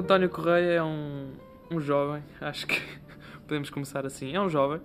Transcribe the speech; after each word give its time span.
António 0.00 0.30
Correia 0.30 0.72
é 0.76 0.82
um, 0.82 1.30
um 1.70 1.78
jovem, 1.78 2.22
acho 2.40 2.66
que 2.66 2.80
podemos 3.46 3.68
começar 3.68 4.06
assim. 4.06 4.34
É 4.34 4.40
um 4.40 4.48
jovem 4.48 4.80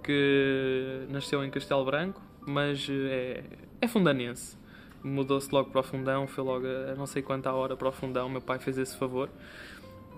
que 0.00 1.06
nasceu 1.08 1.44
em 1.44 1.50
Castelo 1.50 1.84
Branco, 1.84 2.22
mas 2.46 2.88
é, 2.88 3.42
é 3.80 3.88
fundanense. 3.88 4.56
Mudou-se 5.02 5.52
logo 5.52 5.70
para 5.70 5.80
o 5.80 5.82
fundão, 5.82 6.28
foi 6.28 6.44
logo 6.44 6.66
a 6.66 6.94
não 6.94 7.04
sei 7.04 7.20
quanta 7.20 7.52
hora 7.52 7.76
para 7.76 7.88
o 7.88 7.92
fundão. 7.92 8.28
Meu 8.28 8.40
pai 8.40 8.60
fez 8.60 8.78
esse 8.78 8.96
favor 8.96 9.28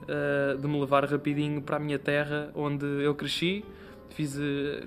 uh, 0.03 0.59
de 0.59 0.69
me 0.69 0.79
levar 0.79 1.07
rapidinho 1.07 1.63
para 1.63 1.77
a 1.77 1.81
minha 1.81 1.99
terra 1.99 2.51
onde 2.55 2.85
eu 2.85 3.15
cresci. 3.15 3.65
Fiz, 4.11 4.39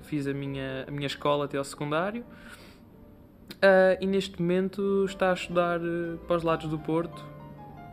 fiz 0.04 0.28
a, 0.28 0.32
minha, 0.32 0.84
a 0.86 0.90
minha 0.92 1.08
escola 1.08 1.46
até 1.46 1.58
ao 1.58 1.64
secundário. 1.64 2.22
Uh, 3.54 3.98
e 4.00 4.06
neste 4.06 4.40
momento 4.40 5.04
está 5.06 5.30
a 5.30 5.34
estudar 5.34 5.80
para 6.28 6.36
os 6.36 6.44
lados 6.44 6.68
do 6.68 6.78
Porto 6.78 7.35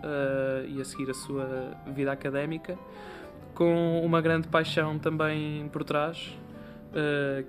uh, 0.04 0.68
e 0.68 0.82
a 0.82 0.86
seguir 0.86 1.10
a 1.10 1.14
sua 1.14 1.76
vida 1.88 2.12
académica 2.12 2.78
com 3.56 4.02
uma 4.04 4.22
grande 4.22 4.48
paixão 4.48 4.98
também 4.98 5.68
por 5.70 5.84
trás 5.84 6.38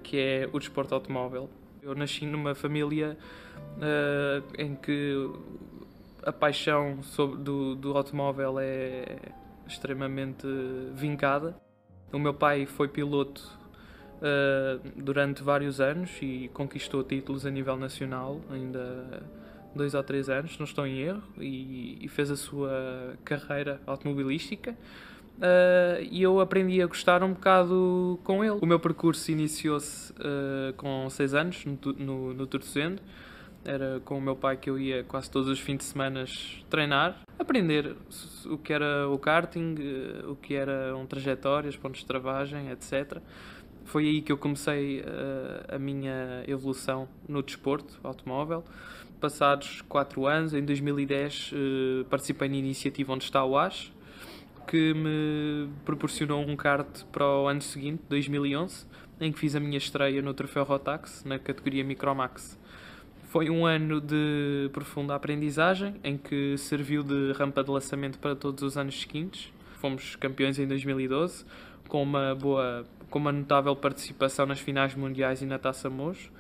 que 0.03 0.19
é 0.19 0.49
o 0.51 0.59
desporto 0.59 0.95
automóvel. 0.95 1.51
Eu 1.83 1.95
nasci 1.95 2.25
numa 2.25 2.55
família 2.55 3.15
em 4.57 4.75
que 4.75 5.31
a 6.25 6.33
paixão 6.33 7.03
sobre, 7.03 7.43
do, 7.43 7.75
do 7.75 7.95
automóvel 7.95 8.59
é 8.59 9.17
extremamente 9.67 10.47
vincada. 10.95 11.55
O 12.13 12.19
meu 12.19 12.33
pai 12.33 12.67
foi 12.67 12.89
piloto 12.89 13.43
uh, 14.19 14.81
durante 14.97 15.43
vários 15.43 15.81
anos 15.81 16.11
e 16.23 16.51
conquistou 16.53 17.03
títulos 17.03 17.45
a 17.45 17.51
nível 17.51 17.77
nacional, 17.77 18.41
ainda 18.51 19.23
dois 19.75 19.95
ou 19.95 20.03
três 20.03 20.29
anos, 20.29 20.59
não 20.59 20.65
estou 20.65 20.87
em 20.87 21.01
erro, 21.01 21.23
e, 21.39 21.99
e 22.01 22.09
fez 22.09 22.31
a 22.31 22.37
sua 22.37 23.15
carreira 23.25 23.81
automobilística. 23.87 24.77
Uh, 25.37 25.99
e 26.11 26.23
eu 26.23 26.39
aprendi 26.39 26.81
a 26.81 26.87
gostar 26.87 27.23
um 27.25 27.33
bocado 27.33 28.21
com 28.23 28.45
ele. 28.45 28.59
O 28.63 28.67
meu 28.67 28.79
percurso 28.79 29.33
iniciou-se 29.33 30.13
uh, 30.13 30.73
com 30.77 31.09
seis 31.11 31.35
anos 31.35 31.65
no, 31.65 31.93
no, 31.95 32.35
no 32.35 32.47
Torcendo. 32.47 33.03
Era 33.65 34.01
com 34.05 34.19
o 34.19 34.21
meu 34.21 34.37
pai 34.37 34.57
que 34.57 34.69
eu 34.69 34.79
ia 34.79 35.03
quase 35.03 35.31
todos 35.31 35.49
os 35.49 35.59
fins 35.59 35.79
de 35.79 35.85
semana 35.85 36.27
treinar, 36.69 37.23
aprender 37.39 37.97
o 38.45 38.59
que 38.59 38.75
era 38.75 39.09
o 39.09 39.19
karting, 39.19 39.75
o 40.29 40.37
que 40.37 40.55
eram 40.55 41.07
trajetórias, 41.07 41.75
pontos 41.75 42.01
de 42.01 42.07
travagem, 42.07 42.71
etc 42.71 43.23
foi 43.85 44.07
aí 44.07 44.23
que 44.23 44.33
eu 44.33 44.39
comecei 44.39 45.01
uh, 45.01 45.75
a 45.75 45.79
minha 45.79 46.43
evolução 46.49 47.09
no 47.29 47.43
desporto 47.43 47.99
automóvel. 48.03 48.65
Passados 49.21 49.83
4 49.83 50.27
anos, 50.27 50.55
em 50.55 50.65
2010, 50.65 51.53
uh, 51.53 51.55
eh, 51.55 52.05
participei 52.11 52.49
na 52.49 52.57
iniciativa 52.57 53.13
Onde 53.13 53.25
Está 53.25 53.45
o 53.45 53.57
AS, 53.57 53.93
que 54.67 54.93
me 54.93 55.71
proporcionou 55.85 56.43
um 56.43 56.57
kart 56.57 57.05
para 57.13 57.27
o 57.27 57.47
ano 57.47 57.63
seguinte, 57.63 58.03
2011, 58.09 58.87
em 59.21 59.33
que 59.33 59.39
fiz 59.39 59.55
a 59.55 59.61
minha 59.61 59.79
estreia 59.79 60.21
no 60.21 60.35
Troféu 60.35 60.65
Rotax, 60.65 61.25
na 61.25 61.39
categoria 61.39 61.85
Micromax. 61.85 62.59
Foi 63.29 63.51
um 63.51 63.67
ano 63.67 64.01
de 64.01 64.69
profunda 64.73 65.15
aprendizagem, 65.15 65.97
em 66.05 66.17
que 66.17 66.57
serviu 66.59 67.03
de 67.03 67.33
rampa 67.33 67.65
de 67.65 67.71
lançamento 67.71 68.19
para 68.19 68.37
todos 68.37 68.63
os 68.63 68.77
anos 68.77 69.01
seguintes. 69.01 69.53
Fomos 69.81 70.17
campeões 70.17 70.59
em 70.59 70.67
2012, 70.67 71.45
com 71.89 72.03
uma 72.03 72.35
boa 72.35 72.87
com 73.15 73.21
uma 73.21 73.31
notável 73.31 73.77
participação 73.77 74.45
nas 74.45 74.59
finais 74.59 74.93
mundiais 74.97 75.41
e 75.41 75.47
na 75.47 75.57
Taça 75.57 75.89
Mojo. 75.89 76.33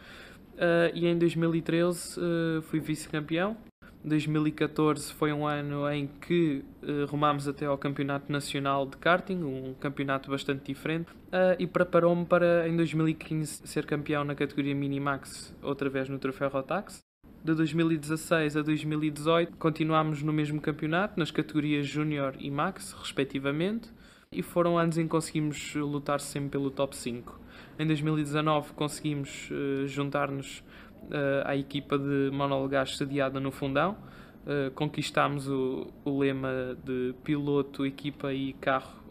Uh, 0.54 0.90
e 0.92 1.06
em 1.06 1.16
2013 1.16 2.18
uh, 2.18 2.22
ah, 2.58 2.62
fui 2.62 2.80
vice-campeão. 2.80 3.56
2014 4.02 5.12
foi 5.12 5.32
um 5.32 5.46
ano 5.46 5.88
em 5.88 6.08
que 6.08 6.64
uh, 6.82 7.06
rumámos 7.06 7.46
até 7.46 7.66
ao 7.66 7.78
Campeonato 7.78 8.30
Nacional 8.30 8.86
de 8.86 8.96
Karting, 8.96 9.44
um 9.44 9.72
campeonato 9.78 10.32
bastante 10.32 10.64
diferente, 10.66 11.12
uh, 11.12 11.54
e 11.60 11.66
preparou-me 11.66 12.26
para 12.26 12.68
em 12.68 12.76
2015 12.76 13.68
ser 13.68 13.86
campeão 13.86 14.24
na 14.24 14.34
categoria 14.34 14.74
Minimax, 14.74 15.54
outra 15.62 15.88
vez 15.88 16.08
no 16.08 16.18
Troféu 16.18 16.48
Rotax. 16.48 17.04
De 17.44 17.54
2016 17.54 18.56
a 18.56 18.62
2018 18.62 19.56
continuámos 19.58 20.24
no 20.24 20.32
mesmo 20.32 20.60
campeonato, 20.60 21.20
nas 21.20 21.30
categorias 21.30 21.86
Júnior 21.86 22.34
e 22.40 22.50
Max, 22.50 22.96
respectivamente 22.98 23.92
e 24.34 24.42
foram 24.42 24.76
anos 24.76 24.98
em 24.98 25.04
que 25.04 25.08
conseguimos 25.08 25.74
lutar 25.74 26.20
sempre 26.20 26.50
pelo 26.50 26.70
top 26.70 26.96
5. 26.96 27.40
Em 27.78 27.86
2019 27.86 28.72
conseguimos 28.72 29.50
uh, 29.50 29.86
juntar-nos 29.86 30.58
uh, 31.04 31.46
à 31.46 31.56
equipa 31.56 31.98
de 31.98 32.30
monolgás 32.32 32.96
sediada 32.96 33.40
no 33.40 33.50
Fundão. 33.50 33.96
Uh, 34.44 34.70
conquistámos 34.72 35.48
o, 35.48 35.86
o, 36.04 36.18
lema 36.18 36.76
de 36.84 37.14
piloto, 37.24 37.86
equipa 37.86 38.32
e 38.32 38.52
carro, 38.54 39.02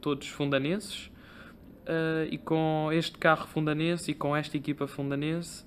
todos 0.00 0.28
fundanenses. 0.28 1.10
e 2.30 2.38
com 2.38 2.90
este 2.92 3.18
carro 3.18 3.46
fundanense 3.48 4.12
e 4.12 4.14
com 4.14 4.36
esta 4.36 4.56
equipa 4.56 4.86
fundanense, 4.86 5.64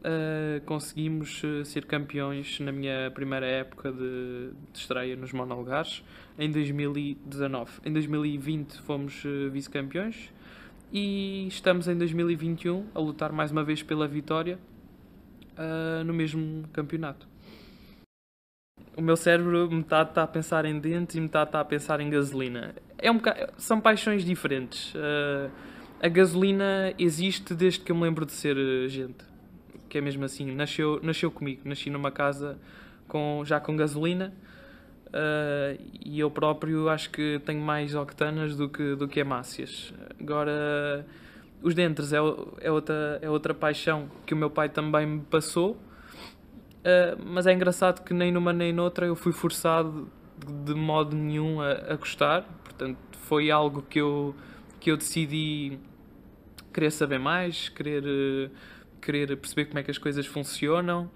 uh, 0.00 0.60
conseguimos 0.64 1.42
uh, 1.42 1.64
ser 1.64 1.84
campeões 1.84 2.58
na 2.60 2.72
minha 2.72 3.10
primeira 3.10 3.46
época 3.46 3.92
de, 3.92 4.50
de 4.72 4.78
estreia 4.78 5.16
nos 5.16 5.32
monolugares 5.32 6.02
em 6.38 6.50
2019. 6.50 7.80
Em 7.84 7.92
2020 7.92 8.80
fomos 8.82 9.24
uh, 9.24 9.50
vice-campeões 9.50 10.32
e 10.92 11.46
estamos 11.48 11.88
em 11.88 11.96
2021 11.96 12.86
a 12.94 12.98
lutar 12.98 13.32
mais 13.32 13.50
uma 13.50 13.62
vez 13.62 13.82
pela 13.82 14.08
vitória 14.08 14.58
no 16.06 16.14
mesmo 16.14 16.66
campeonato. 16.72 17.28
O 18.96 19.02
meu 19.02 19.14
cérebro 19.14 19.70
metade 19.70 20.08
está 20.08 20.22
a 20.22 20.26
pensar 20.26 20.64
em 20.64 20.80
dentes 20.80 21.16
e 21.16 21.20
metade 21.20 21.50
está 21.50 21.60
a 21.60 21.64
pensar 21.64 22.00
em 22.00 22.08
gasolina. 22.08 22.74
É 22.96 23.10
um 23.10 23.16
bocado, 23.16 23.52
são 23.58 23.78
paixões 23.78 24.24
diferentes. 24.24 24.94
a 26.02 26.08
gasolina 26.08 26.94
existe 26.98 27.54
desde 27.54 27.80
que 27.80 27.92
eu 27.92 27.96
me 27.96 28.02
lembro 28.02 28.24
de 28.24 28.32
ser 28.32 28.56
gente 28.88 29.29
que 29.90 29.98
é 29.98 30.00
mesmo 30.00 30.24
assim, 30.24 30.54
nasceu, 30.54 31.00
nasceu 31.02 31.30
comigo, 31.30 31.62
nasci 31.64 31.90
numa 31.90 32.12
casa 32.12 32.56
com, 33.08 33.42
já 33.44 33.58
com 33.58 33.76
gasolina 33.76 34.32
uh, 35.08 35.82
e 36.04 36.18
eu 36.18 36.30
próprio 36.30 36.88
acho 36.88 37.10
que 37.10 37.40
tenho 37.44 37.60
mais 37.60 37.94
octanas 37.94 38.56
do 38.56 38.68
que, 38.68 38.94
do 38.94 39.08
que 39.08 39.20
hemácias. 39.20 39.92
Agora, 40.18 41.04
os 41.60 41.74
dentes 41.74 42.12
é, 42.12 42.18
é, 42.60 42.70
outra, 42.70 43.18
é 43.20 43.28
outra 43.28 43.52
paixão 43.52 44.08
que 44.24 44.32
o 44.32 44.36
meu 44.36 44.48
pai 44.48 44.68
também 44.68 45.06
me 45.06 45.20
passou, 45.20 45.72
uh, 45.72 47.22
mas 47.26 47.46
é 47.46 47.52
engraçado 47.52 48.04
que 48.04 48.14
nem 48.14 48.32
numa 48.32 48.52
nem 48.52 48.72
noutra 48.72 49.06
eu 49.06 49.16
fui 49.16 49.32
forçado 49.32 50.08
de, 50.64 50.74
modo 50.74 51.16
nenhum 51.16 51.60
a, 51.60 51.72
a 51.72 51.96
gostar, 51.96 52.42
portanto 52.64 52.98
foi 53.22 53.50
algo 53.50 53.82
que 53.82 54.00
eu, 54.00 54.34
que 54.78 54.90
eu 54.90 54.96
decidi 54.96 55.78
querer 56.72 56.90
saber 56.90 57.18
mais, 57.18 57.68
querer 57.68 58.04
uh, 58.04 58.50
querer 59.00 59.36
perceber 59.36 59.66
como 59.66 59.78
é 59.78 59.82
que 59.82 59.90
as 59.90 59.98
coisas 59.98 60.26
funcionam 60.26 61.10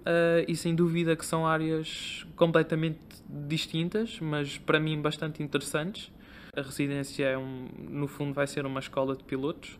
uh, 0.00 0.44
e 0.46 0.54
sem 0.54 0.74
dúvida 0.74 1.16
que 1.16 1.24
são 1.24 1.46
áreas 1.46 2.26
completamente 2.36 2.98
distintas, 3.28 4.18
mas 4.20 4.58
para 4.58 4.78
mim 4.78 5.00
bastante 5.00 5.42
interessantes. 5.42 6.12
A 6.56 6.62
residência 6.62 7.24
é 7.24 7.36
um, 7.36 7.68
no 7.78 8.06
fundo 8.06 8.32
vai 8.32 8.46
ser 8.46 8.64
uma 8.64 8.78
escola 8.78 9.16
de 9.16 9.24
pilotos 9.24 9.78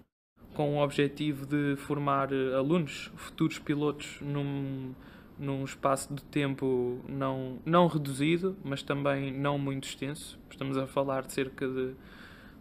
com 0.54 0.76
o 0.76 0.82
objetivo 0.82 1.46
de 1.46 1.76
formar 1.76 2.28
alunos, 2.56 3.10
futuros 3.16 3.58
pilotos 3.58 4.18
num, 4.20 4.94
num 5.38 5.64
espaço 5.64 6.14
de 6.14 6.22
tempo 6.24 7.00
não, 7.08 7.58
não 7.66 7.86
reduzido, 7.88 8.56
mas 8.64 8.82
também 8.82 9.32
não 9.32 9.58
muito 9.58 9.88
extenso. 9.88 10.38
Estamos 10.50 10.78
a 10.78 10.86
falar 10.86 11.22
de 11.22 11.32
cerca 11.32 11.66
de 11.66 11.94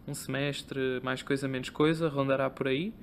um 0.07 0.13
semestre, 0.13 0.99
mais 1.03 1.21
coisa, 1.21 1.47
menos 1.47 1.69
coisa, 1.69 2.09
rondará 2.09 2.49
por 2.49 2.67
aí. 2.67 2.93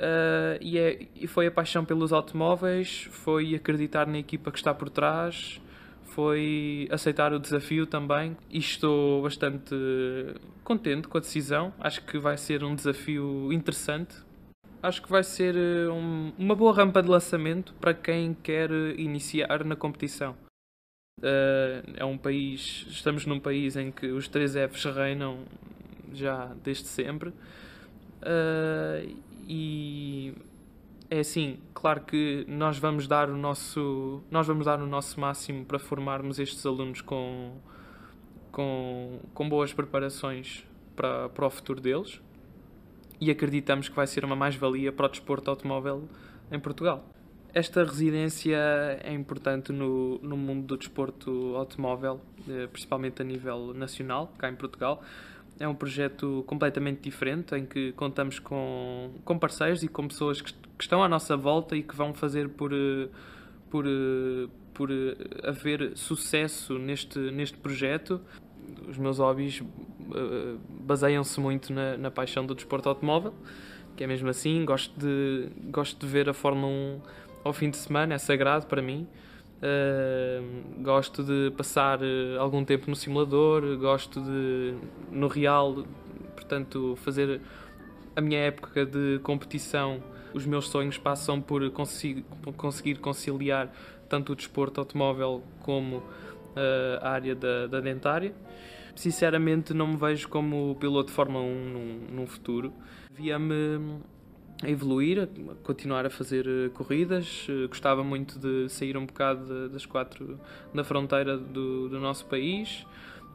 Uh, 0.00 0.56
e, 0.62 0.78
é, 0.78 1.06
e 1.14 1.26
foi 1.26 1.46
a 1.46 1.50
paixão 1.50 1.84
pelos 1.84 2.10
automóveis, 2.10 3.06
foi 3.10 3.54
acreditar 3.54 4.06
na 4.06 4.18
equipa 4.18 4.50
que 4.50 4.56
está 4.56 4.72
por 4.72 4.88
trás, 4.88 5.60
foi 6.06 6.88
aceitar 6.90 7.34
o 7.34 7.38
desafio 7.38 7.86
também 7.86 8.34
e 8.48 8.58
estou 8.58 9.22
bastante 9.22 9.74
contente 10.64 11.06
com 11.06 11.18
a 11.18 11.20
decisão. 11.20 11.74
Acho 11.78 12.02
que 12.06 12.18
vai 12.18 12.38
ser 12.38 12.64
um 12.64 12.74
desafio 12.74 13.52
interessante. 13.52 14.16
Acho 14.82 15.02
que 15.02 15.10
vai 15.10 15.22
ser 15.22 15.54
eh, 15.54 15.90
um, 15.90 16.32
uma 16.38 16.54
boa 16.54 16.72
rampa 16.72 17.02
de 17.02 17.08
lançamento 17.08 17.74
para 17.74 17.92
quem 17.92 18.32
quer 18.32 18.70
iniciar 18.96 19.62
na 19.62 19.76
competição. 19.76 20.34
Uh, 21.18 21.84
é 21.96 22.04
um 22.06 22.16
país, 22.16 22.86
estamos 22.88 23.26
num 23.26 23.38
país 23.38 23.76
em 23.76 23.90
que 23.90 24.06
os 24.06 24.26
três 24.26 24.54
Fs 24.54 24.84
reinam 24.86 25.40
já 26.14 26.46
desde 26.64 26.88
sempre. 26.88 27.30
Uh, 28.22 29.16
e 29.48 30.34
é 31.10 31.20
assim, 31.20 31.58
claro 31.74 32.02
que 32.02 32.44
nós 32.46 32.78
vamos 32.78 33.08
dar 33.08 33.28
o 33.28 33.36
nosso, 33.36 34.22
nós 34.30 34.46
vamos 34.46 34.64
dar 34.66 34.80
o 34.80 34.86
nosso 34.86 35.18
máximo 35.18 35.64
para 35.64 35.78
formarmos 35.78 36.38
estes 36.38 36.64
alunos 36.64 37.00
com, 37.00 37.56
com, 38.52 39.18
com 39.34 39.48
boas 39.48 39.72
preparações 39.72 40.64
para, 40.94 41.28
para 41.28 41.46
o 41.46 41.50
futuro 41.50 41.80
deles 41.80 42.20
e 43.20 43.30
acreditamos 43.30 43.88
que 43.88 43.96
vai 43.96 44.06
ser 44.06 44.24
uma 44.24 44.36
mais-valia 44.36 44.92
para 44.92 45.06
o 45.06 45.08
desporto 45.08 45.50
automóvel 45.50 46.08
em 46.50 46.60
Portugal. 46.60 47.04
esta 47.52 47.82
residência 47.82 48.56
é 49.02 49.12
importante 49.12 49.72
no, 49.72 50.18
no 50.22 50.36
mundo 50.36 50.66
do 50.66 50.76
desporto 50.76 51.56
automóvel, 51.56 52.20
eh, 52.48 52.68
principalmente 52.68 53.20
a 53.20 53.24
nível 53.24 53.74
nacional, 53.74 54.32
cá 54.38 54.48
em 54.48 54.54
Portugal. 54.54 55.02
É 55.60 55.68
um 55.68 55.74
projeto 55.74 56.42
completamente 56.46 57.02
diferente 57.02 57.54
em 57.54 57.66
que 57.66 57.92
contamos 57.92 58.38
com, 58.38 59.10
com 59.24 59.38
parceiros 59.38 59.82
e 59.82 59.88
com 59.88 60.08
pessoas 60.08 60.40
que, 60.40 60.52
que 60.52 60.82
estão 60.82 61.02
à 61.02 61.08
nossa 61.08 61.36
volta 61.36 61.76
e 61.76 61.82
que 61.82 61.94
vão 61.94 62.14
fazer 62.14 62.48
por, 62.48 62.72
eh, 62.72 63.08
por, 63.68 63.86
eh, 63.86 64.48
por 64.72 64.88
haver 65.44 65.92
sucesso 65.96 66.78
neste, 66.78 67.18
neste 67.18 67.58
projeto. 67.58 68.22
Os 68.88 68.96
meus 68.96 69.18
hobbies 69.18 69.62
baseiam-se 70.80 71.38
muito 71.38 71.72
na, 71.72 71.96
na 71.96 72.10
paixão 72.10 72.44
do 72.46 72.54
desporto 72.54 72.88
automóvel, 72.88 73.34
que 73.96 74.02
é 74.02 74.06
mesmo 74.06 74.30
assim. 74.30 74.64
Gosto 74.64 74.98
de, 74.98 75.48
gosto 75.70 76.04
de 76.04 76.10
ver 76.10 76.28
a 76.28 76.32
Fórmula 76.32 76.72
1 76.72 77.00
ao 77.44 77.52
fim 77.52 77.70
de 77.70 77.76
semana, 77.76 78.14
é 78.14 78.18
sagrado 78.18 78.66
para 78.66 78.80
mim. 78.82 79.06
Uh, 79.62 80.82
gosto 80.82 81.22
de 81.22 81.50
passar 81.54 82.00
uh, 82.00 82.40
algum 82.40 82.64
tempo 82.64 82.88
no 82.88 82.96
simulador, 82.96 83.76
gosto 83.76 84.18
de, 84.18 84.74
no 85.10 85.28
real, 85.28 85.84
portanto, 86.34 86.96
fazer 86.96 87.42
a 88.16 88.20
minha 88.22 88.40
época 88.40 88.86
de 88.86 89.20
competição. 89.22 90.02
Os 90.32 90.46
meus 90.46 90.68
sonhos 90.68 90.96
passam 90.96 91.42
por 91.42 91.68
conseguir, 91.72 92.24
conciliar 93.00 93.70
tanto 94.08 94.32
o 94.32 94.36
desporto 94.36 94.80
automóvel 94.80 95.42
como 95.60 95.98
uh, 95.98 96.02
a 97.02 97.10
área 97.10 97.34
da, 97.34 97.66
da, 97.66 97.80
dentária. 97.80 98.32
Sinceramente, 98.94 99.74
não 99.74 99.88
me 99.88 99.96
vejo 99.96 100.28
como 100.28 100.74
piloto 100.76 101.08
de 101.08 101.12
Fórmula 101.12 101.44
1 101.44 101.48
num, 101.48 102.00
num 102.12 102.26
futuro. 102.26 102.72
Via-me 103.10 104.00
a 104.62 104.68
evoluir, 104.68 105.22
a 105.22 105.54
continuar 105.62 106.04
a 106.04 106.10
fazer 106.10 106.46
eh, 106.46 106.68
corridas. 106.74 107.46
Eh, 107.48 107.66
gostava 107.66 108.04
muito 108.04 108.38
de 108.38 108.68
sair 108.68 108.96
um 108.96 109.06
bocado 109.06 109.68
das 109.70 109.86
quatro 109.86 110.38
na 110.72 110.84
fronteira 110.84 111.36
do, 111.36 111.88
do 111.88 111.98
nosso 111.98 112.26
país. 112.26 112.86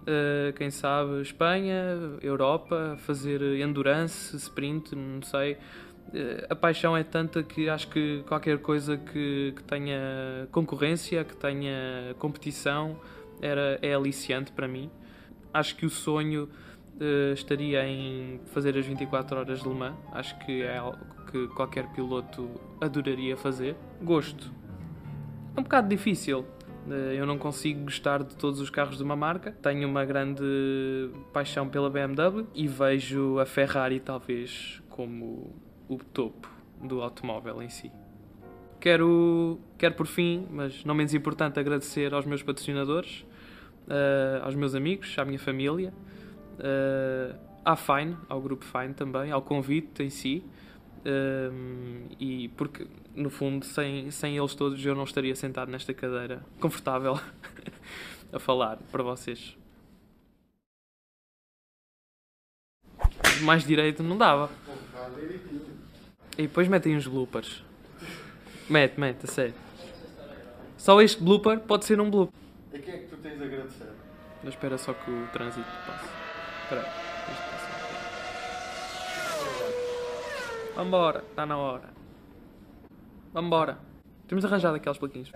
Uh, 0.05 0.53
quem 0.53 0.69
sabe 0.69 1.19
Espanha, 1.21 1.97
Europa, 2.21 2.95
fazer 2.99 3.41
endurance, 3.59 4.35
sprint, 4.35 4.95
não 4.95 5.23
sei. 5.23 5.53
Uh, 5.53 6.45
a 6.47 6.55
paixão 6.55 6.95
é 6.95 7.03
tanta 7.03 7.41
que 7.41 7.67
acho 7.67 7.87
que 7.87 8.23
qualquer 8.27 8.59
coisa 8.59 8.97
que, 8.97 9.53
que 9.55 9.63
tenha 9.63 10.47
concorrência, 10.51 11.23
que 11.23 11.35
tenha 11.35 12.15
competição, 12.19 12.99
era, 13.41 13.79
é 13.81 13.95
aliciante 13.95 14.51
para 14.51 14.67
mim. 14.67 14.91
Acho 15.51 15.75
que 15.75 15.87
o 15.87 15.89
sonho 15.89 16.47
uh, 16.99 17.33
estaria 17.33 17.87
em 17.87 18.39
fazer 18.47 18.77
as 18.77 18.85
24 18.85 19.37
horas 19.37 19.61
de 19.61 19.67
Le 19.67 19.75
Mans. 19.75 19.95
Acho 20.11 20.37
que 20.39 20.61
é 20.61 20.77
algo 20.77 20.97
que 21.31 21.47
qualquer 21.49 21.87
piloto 21.93 22.49
adoraria 22.79 23.35
fazer. 23.35 23.75
Gosto. 24.01 24.51
É 25.55 25.59
um 25.59 25.63
bocado 25.63 25.87
difícil. 25.87 26.45
Eh, 26.89 27.15
eu 27.17 27.25
não 27.25 27.37
consigo 27.37 27.85
gostar 27.85 28.23
de 28.23 28.35
todos 28.35 28.59
os 28.59 28.69
carros 28.69 28.97
de 28.97 29.03
uma 29.03 29.15
marca. 29.15 29.51
Tenho 29.61 29.87
uma 29.87 30.05
grande 30.05 30.43
paixão 31.33 31.67
pela 31.67 31.89
BMW 31.89 32.45
e 32.53 32.67
vejo 32.67 33.39
a 33.39 33.45
Ferrari 33.45 33.99
talvez 33.99 34.81
como 34.89 35.55
o 35.87 35.97
topo 35.97 36.49
do 36.81 37.01
automóvel 37.01 37.61
em 37.61 37.69
si. 37.69 37.91
Quero, 38.79 39.59
quero 39.77 39.95
por 39.95 40.05
fim, 40.05 40.47
mas 40.51 40.85
não 40.85 40.93
menos 40.93 41.13
importante, 41.13 41.59
agradecer 41.59 42.13
aos 42.13 42.25
meus 42.25 42.43
patrocinadores, 42.43 43.25
uh, 43.87 44.43
aos 44.43 44.53
meus 44.53 44.75
amigos, 44.75 45.15
à 45.17 45.25
minha 45.25 45.39
família, 45.39 45.91
uh, 46.59 47.35
à 47.63 47.75
Fine, 47.75 48.17
ao 48.29 48.41
grupo 48.41 48.63
Fine 48.63 48.93
também, 48.93 49.31
ao 49.31 49.41
convite 49.41 50.03
em 50.03 50.09
si. 50.09 50.43
Um, 51.05 52.07
e 52.19 52.49
porque, 52.49 52.87
no 53.13 53.29
fundo, 53.29 53.63
sem, 53.63 54.09
sem 54.09 54.37
eles 54.37 54.55
todos 54.55 54.83
eu 54.83 54.95
não 54.95 55.03
estaria 55.03 55.35
sentado 55.35 55.71
nesta 55.71 55.93
cadeira 55.93 56.43
confortável 56.59 57.19
a 58.33 58.39
falar 58.39 58.77
para 58.91 59.03
vocês. 59.03 59.55
Mais 63.41 63.63
direito 63.65 64.01
não 64.01 64.17
dava. 64.17 64.49
E 66.37 66.43
depois 66.43 66.67
metem 66.67 66.95
uns 66.95 67.07
bloopers. 67.07 67.63
Mete, 68.69 68.99
mete, 68.99 69.25
a 69.25 69.27
sério. 69.27 69.53
Só 70.77 71.01
este 71.01 71.21
blooper 71.21 71.59
pode 71.59 71.85
ser 71.85 71.99
um 72.01 72.09
blooper. 72.09 72.33
E 72.73 72.79
quem 72.79 72.93
é 72.93 72.97
que 72.97 73.07
tu 73.07 73.17
tens 73.17 73.39
a 73.41 73.45
agradecer? 73.45 73.89
Espera 74.43 74.77
só 74.77 74.93
que 74.93 75.09
o 75.09 75.27
trânsito 75.27 75.67
passe. 75.85 76.24
Espera 76.65 76.81
aí. 76.81 77.05
Vambora, 80.75 81.19
está 81.19 81.45
na 81.45 81.57
hora. 81.57 81.93
Vambora. 83.31 83.77
Temos 84.27 84.43
arranjado 84.43 84.75
aqueles 84.75 84.97
plaquinhos. 84.97 85.31